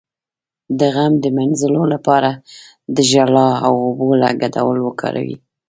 [0.79, 2.29] د غم د مینځلو لپاره
[2.95, 4.07] د ژړا او اوبو
[4.41, 5.33] ګډول وکاروئ